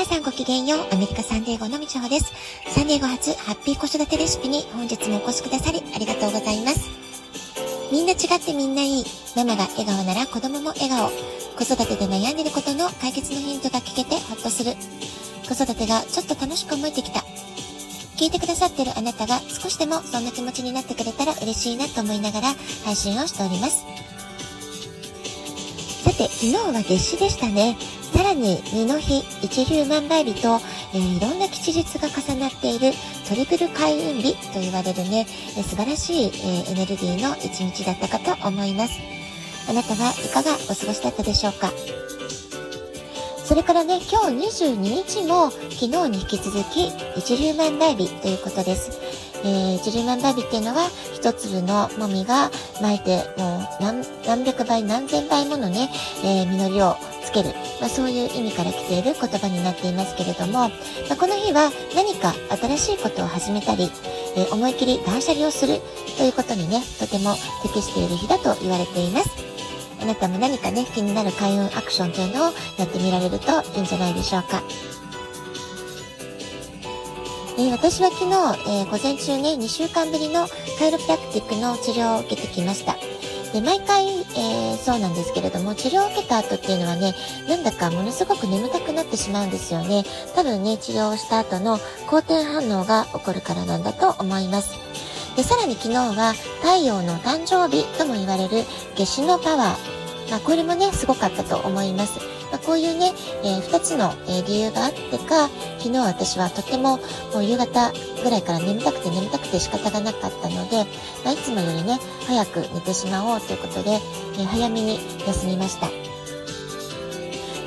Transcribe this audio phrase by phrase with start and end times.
[0.00, 0.80] 皆さんごきげんよう。
[0.94, 2.32] アメリカサンデーゴのみちほです。
[2.70, 6.88] サンデーゴ初ハッピー子育てレシピに本日もお越しくださりありがとうございます。
[7.92, 9.04] みんな違ってみんないい。
[9.36, 11.10] ママが笑顔なら子供も笑顔。
[11.10, 14.72] 子育てで悩んでることの解決のヒントが聞けてほっとする。
[15.46, 17.20] 子育てがちょっと楽しく思えてきた。
[18.16, 22.54] 聞いてくださってるあなたが少しでもそんな気持ちになってくれたら嬉しいなと思いながら
[22.86, 23.84] 配信をしております。
[26.04, 27.76] さて、昨日は夏至でしたね。
[28.20, 30.60] さらに、二の日、一粒万倍日と、
[30.92, 32.92] えー、いろんな吉日が重なっている
[33.26, 39.00] トリプル開運日と言われるね、えー、素晴らしい、えー、エネルギーの一日だったかと思います。
[39.70, 41.72] あなたはいかがお過ごしだったでしょうか？
[43.42, 49.00] それからね、今日22日も昨日に引き続き一粒万倍日ということです。
[49.44, 55.88] えー、一粒万倍日っていうのは一粒のもみが巻いてもう何何百倍何千倍ものね、
[56.24, 60.68] えー、実りをつける、まあ、そういう意味から来ている言葉になっていますけれども、ま
[61.12, 63.90] あ、この日は何か新しいことを始めたり、
[64.36, 65.80] えー、思い切り断捨離をする
[66.18, 69.30] ということにね、とても適している日だと言われています。
[70.02, 74.62] あなたも何かね、気になる開運アクションというのをやってみられるといいんじゃないでしょうか。
[77.60, 78.30] え、私は昨日、
[78.70, 82.96] えー、午前中ね、2週間ぶりのカイロプラクティックの治療を受けてきました。
[83.52, 87.14] で、毎回、えー、そうなんですけれども、治療を受けた後っていうのはね、
[87.46, 90.04] なんだかものすごく眠たくなってしまうんですよね。
[90.34, 94.70] 多分ね、治療をした後の好転反応が起こるからなんだと思います。
[95.36, 98.64] で、さらに昨日は太陽の誕生日とも言われる
[98.96, 100.30] 夏至のパワー。
[100.30, 102.39] まあ、これもね、すごかったと思います。
[102.50, 103.12] まあ、こういうね、
[103.44, 105.48] えー、2つの、え、理由があってか、
[105.78, 106.98] 昨日私はとても
[107.32, 107.92] もう夕方
[108.22, 110.84] ぐらいから眠たくて眠たくて仕方がなかったので、
[111.24, 116.09] まあ、いつもよりね、早く寝てしまおうということで、えー、早めに休みました。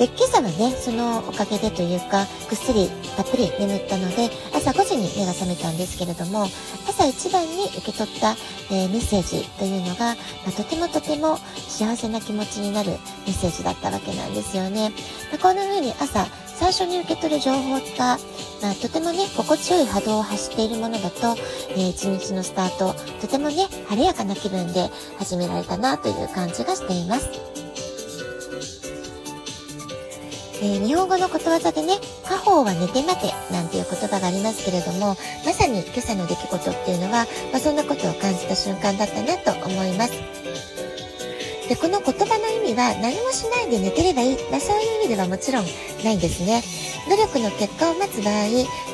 [0.00, 6.46] で、今朝はね、そのおかげでというか、ぐっすりたっぷり眠ったので、朝5時に目が覚めたんですけれども、
[6.88, 8.34] 朝一番に受け取った、
[8.70, 11.36] えー、メッセージというのが、まあ、とてもとても
[11.68, 12.96] 幸せな気持ちになるメ
[13.26, 14.88] ッセージだったわけなんですよね。
[15.32, 18.16] まあ、こんな風に朝、最初に受け取る情報が、
[18.62, 21.36] まあ、とてもね、心地よい波動を発しているものだと、
[21.72, 24.88] えー、一日のスタート、とてもね、晴れやかな気分で
[25.18, 27.59] 始められたなという感じがしています。
[30.62, 40.12] えー、日本語のことわざでね、家宝は寝て待てなんていう言葉がありますけれども、まさに今朝の出来事っていうのは、まあ、そんなことを感じた瞬間だったなと思います。
[41.68, 45.64] で、この言葉の意味は何もしないで寝てればいい、まあ、そういう意味ではもちろん
[46.04, 46.62] ないんですね。
[47.08, 48.34] 努力の結果を待つ場合、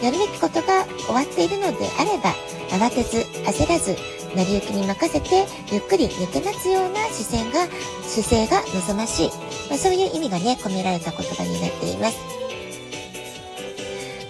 [0.04, 2.34] やるべきことが終わっているのであれば、
[2.70, 3.96] 慌てず、焦らず、
[4.36, 7.66] 成り行きに任せて、ゆっくり寝て待つような視線が、
[8.02, 9.28] 姿勢が望ましい。
[9.68, 12.36] まあ、そういう意味がね、込められた言葉になっています。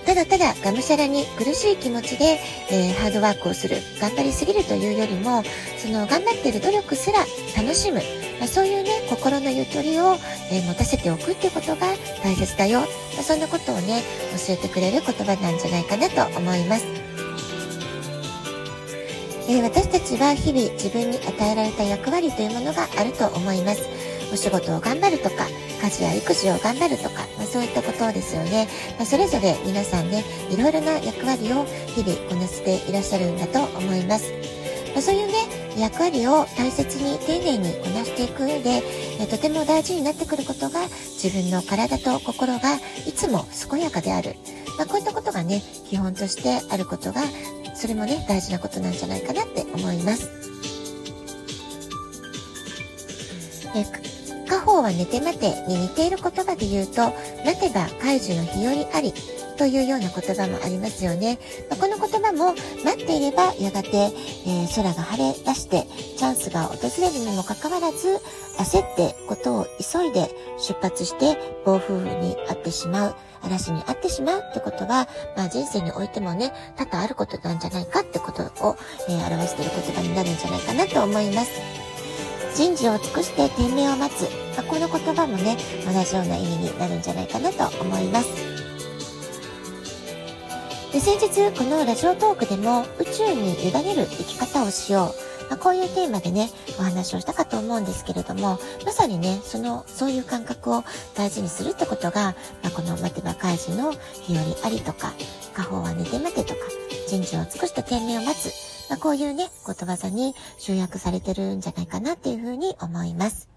[0.06, 2.38] ただただがむしゃらに苦しい気持ちで、
[2.70, 5.42] えー、ハードワークをする、頑張りすぎるというよりも、
[5.78, 7.18] その頑張っている努力すら
[7.56, 8.00] 楽しむ、
[8.38, 10.16] まあ、そういうね、心のゆとりを、
[10.52, 11.88] えー、持たせておくってことが
[12.22, 12.80] 大切だよ。
[12.80, 12.86] ま
[13.20, 14.02] あ、そんなことをね、
[14.46, 17.05] 教えてくれる言葉なんじゃないかなと思います。
[19.48, 23.82] えー、私たちは日々自分に与えられた役割というものがあると思います。
[24.32, 25.46] お仕事を頑張るとか、
[25.82, 28.66] 家事や育児を頑張るとか、まあ、そういったことですよね。
[28.96, 31.64] まあ、それぞれ皆さんね、いろいろな役割を
[31.94, 34.32] 日々こなしていらっしゃるんだと思います。
[34.94, 35.34] まあ、そういうね、
[35.78, 38.82] 役割を大切に丁寧にこなしていく上で、
[39.30, 40.80] とても大事になってくることが
[41.22, 42.74] 自分の体と心が
[43.06, 44.34] いつも健やかである。
[44.76, 47.22] まあ、こういったことがね、基本としてあることが
[47.76, 50.30] それもね、大事なことなんじゃないかなって思います。
[53.74, 53.84] え
[54.46, 57.12] 家宝は寝て待てに似ている言葉で言うと、
[57.44, 59.12] 待てば解除の日和あり
[59.56, 61.38] というような言葉もありますよね。
[61.70, 65.86] まあ、この言葉も待っていればやがて、えー、空が晴れ出して
[66.16, 68.20] チャンスが訪れるにもかかわらず
[68.58, 73.14] 焦ってことを急いで出発して暴風雨に遭ってしまう。
[73.42, 75.06] 嵐に遭ってしまうってことは、
[75.36, 78.76] まあ人生においてもね、多々あることなんじゃないかってことを、
[79.08, 81.50] えー、表している言葉になるんじゃないかなと思います。
[82.56, 84.22] 人事を尽くして天命を待つ。
[84.56, 88.45] まあ、この言葉もね、同じような意味になるんじゃないかなと思います。
[90.96, 95.14] で先日このラジオトークでも宇宙に委ねる生き方をしよ
[95.46, 96.48] う、まあ、こういうテーマでね
[96.78, 100.84] お話をしたかと思うんですけれどもまさにねそのそういう感覚を
[101.14, 105.12] 大事にするってことが、まあ、この待てば開示の日和ありとか
[105.54, 106.60] 家宝は寝て待てとか
[107.06, 113.55] 人事を尽くした天命を待つ、まあ、こういうね言葉さに集約されてるんじゃないかなっていうふうに思います。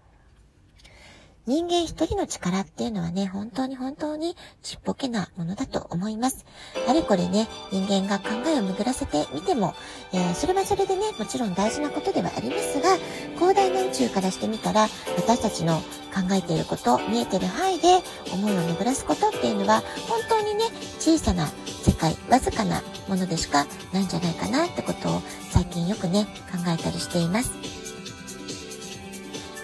[1.50, 6.46] 人間一人の力っていうのはね、本当に本当にちっぽけなものだと思います。
[6.88, 9.74] あれこれね、人間が考えを巡らせてみても、
[10.13, 12.98] えー、それはそれでね、もちろん大事なことではありますが、
[13.34, 15.80] 広大な宇宙からしてみたら、私たちの
[16.13, 17.98] 考えていること、見えてる範囲で
[18.31, 20.66] 思いを巡らすことっていうのは、本当にね、
[21.00, 27.79] 小さな世界、わずかなものでしかないんじゃないかなってことを最近よくね、考えたりしています。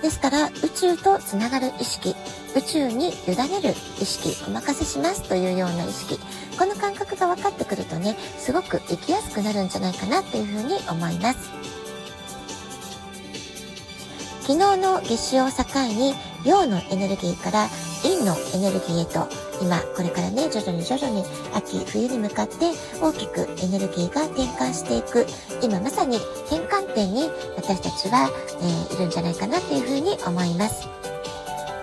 [0.06, 2.16] ですから、宇宙とつながる意識、
[2.56, 6.20] 宇宙に委ねる意識、お任せしますというような意識、
[6.60, 11.50] この感覚が分かってくるとね、すごく生きやすくなるんじゃないかなっていうふうに思います。
[14.42, 16.14] 昨日の月を境に
[16.46, 17.68] 陽のエネルギーから
[18.04, 19.28] 陰のエネルギーへと
[19.62, 21.24] 今これからね徐々に徐々に
[21.54, 22.72] 秋冬に向かって
[23.02, 25.26] 大きくエネルギーが転換していく。
[25.62, 26.18] 今まさに
[26.48, 28.30] 転換点に私たちは、
[28.62, 30.88] えー、いるんじゃないかなっていうふうに思います。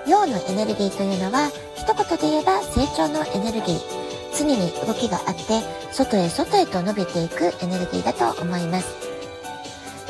[0.06, 4.02] 陽のエネルギーというのは一言で言えば成長のエネルギー。
[4.36, 5.60] 常に動きがあって
[5.92, 8.94] 外へ外へと伸びていくエネルギーだと思います。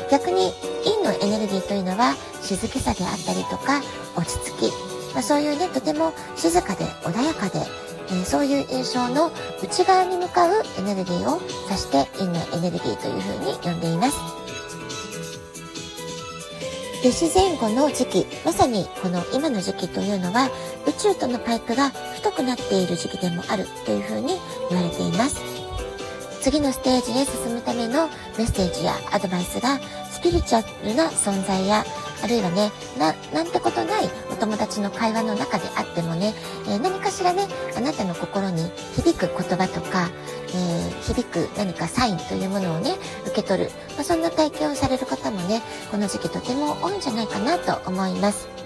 [0.09, 3.81] 逆に陰のエネルギーというのは静けさであったりとか
[4.15, 4.92] 落ち着き。
[5.13, 7.59] まあ、そういうね、とても静かで穏やかで、
[8.09, 9.31] えー、そういう印象の
[9.61, 14.17] 内側に向かうエネルギーを指して陰のエネルギーというふうに呼んでいます。
[17.03, 20.49] 夏至前後の時期、まさにこの今の時期というのは
[20.87, 24.39] 宇宙とのパイプが太くなっている時期でもあるというふうに
[24.69, 25.41] 言われています。
[26.41, 28.07] 次のステージへ進むための
[28.37, 29.79] メッセージやアドバイスが
[30.11, 31.83] スピリチュアルな存在や
[32.23, 36.33] あるいはね、な、なんてことないお友達の会話の中であってもね、
[36.67, 40.09] えー、何かしらね、あなたの心に響く言葉とか、
[40.55, 43.71] えー、響く何かサインというものをね、受け取る。
[43.95, 45.61] まあ、そんな体験をされる方もね、
[45.91, 48.62] この時期とても多いんじゃないかなと思います。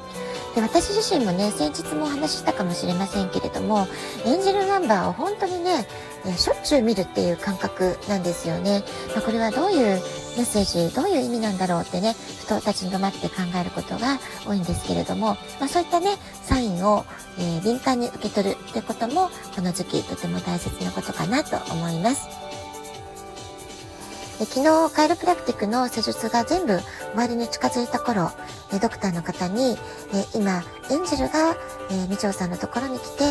[0.57, 3.87] で私自身もね、先日もお話ししたかもしれませんけれども、
[4.25, 5.85] エンジェルナンバーを本当にね、
[6.25, 8.83] えしょっちゅう見るっていう感覚なんですよね。
[9.13, 9.99] まあ、これはどういうメ
[10.41, 14.17] ッセージどういう意味なんだろうってねふと立ち止まって考えることが
[14.47, 17.05] 多いんですけれども、まあ、そういったねサインを、
[17.37, 22.47] えー、敏感に受け取るってこともこの時期とても大切なことかなと思います。
[24.45, 26.79] 昨日カイロプラクティックの施術が全部
[27.11, 28.31] 終わりに近づいた頃
[28.73, 29.77] えドクターの方に
[30.13, 31.55] え今エンジェルが
[32.09, 33.23] みちょうさんのところに来て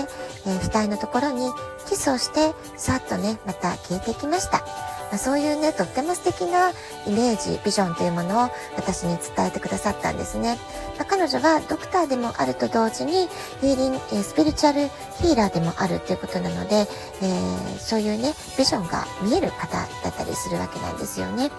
[0.46, 1.50] え額のところに
[1.88, 4.64] キスをしてさっとねまた消えていきました。
[5.10, 6.70] まあ、そういうね、とっても素敵な
[7.06, 10.58] イメージ、ビジョンというものを私に伝えてくださったんですね。
[10.98, 13.28] まあ、彼女はドクターでもあると同時に、
[13.60, 14.88] ヒーリング、えスピリチュアル
[15.20, 21.50] ヒーラーでもあるということなので、えー、そういうね、ビジョンが見える方だったりするわけなんですよね。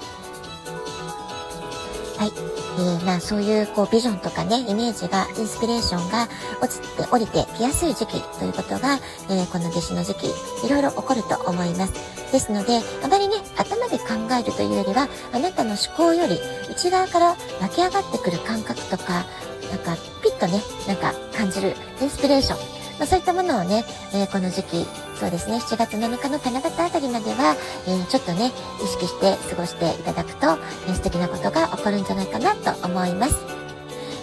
[2.18, 2.32] はい。
[2.80, 6.28] えー、まあそういうこうビジョンとかね、イメージが、インスピレーションが
[6.62, 9.00] 落ちて降りてきやすい時期ということが、
[9.30, 10.28] えー、この弟子の時期、
[10.66, 11.94] いろいろ起こると思います。
[12.32, 14.06] ですので、あまりね、頭で考
[14.40, 16.40] えるというよりは、あなたの思考より
[16.72, 19.26] 内側から湧き上がってくる感覚とか、
[19.70, 24.86] なんかピッとね、なんか感じるインスピレーション、まあ、そういったものをね、えー、この時期、
[25.20, 27.56] そうですね、7月7日の七夕あたりまでは、
[27.88, 28.52] えー、ちょっとね、
[28.84, 30.48] 意識して過ごしていただくと、
[30.88, 33.67] えー、素敵なことが起こるんじゃないかなと思います。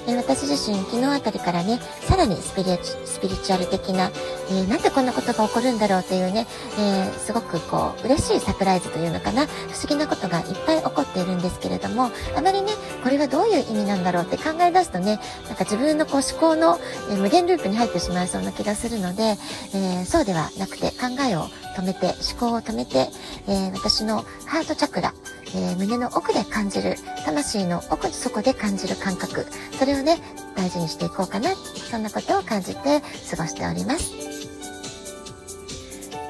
[0.06, 4.10] え私自身昨日あたりからね、さらにスピリチュアル的な、
[4.50, 6.46] えー、なんでこんなことが起こるんだろうというね、
[6.78, 16.78] えー、すごくこう、嬉しいサプライズというのかな、不思議なことがいっぱい起こっているんですけれども、あまりね、これはどういう意味なんだろうって考え出すとね、なんか自分のこう思考の、
[17.10, 19.36] え、無限ループに入ってしまいそうな気がするので、
[19.74, 21.44] えそうではなくて考えを
[21.76, 23.08] 止めて、思考を止めて、
[23.48, 25.14] え私のハートチャクラ、
[25.54, 29.46] えー、胸の奥で感じる、魂の奥底で感じる感覚、
[29.78, 30.18] それをね、
[30.56, 31.54] 大事にしていこうかな、
[31.90, 34.12] そんなことを感じて過ごしております。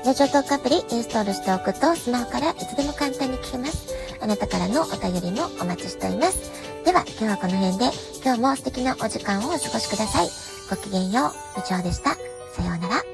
[0.05, 3.87] ラジオトークアプリインストールしておくとスマホからいつでも簡単に聞けます。
[4.21, 6.53] あなたからのお便りもお待ちしております。
[6.85, 7.91] では今日はこの辺で
[8.23, 10.29] 今日も素敵なお時間をお過ごしください。
[10.69, 12.11] ごきげんよう、みちおでした。
[12.11, 13.14] さようなら。